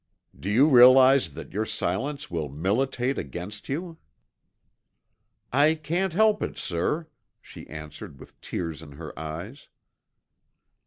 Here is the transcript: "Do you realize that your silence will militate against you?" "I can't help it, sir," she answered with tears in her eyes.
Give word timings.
"Do 0.35 0.49
you 0.49 0.67
realize 0.67 1.35
that 1.35 1.53
your 1.53 1.63
silence 1.63 2.31
will 2.31 2.49
militate 2.49 3.19
against 3.19 3.69
you?" 3.69 3.99
"I 5.53 5.75
can't 5.75 6.13
help 6.13 6.41
it, 6.41 6.57
sir," 6.57 7.05
she 7.39 7.67
answered 7.67 8.19
with 8.19 8.41
tears 8.41 8.81
in 8.81 8.93
her 8.93 9.13
eyes. 9.19 9.67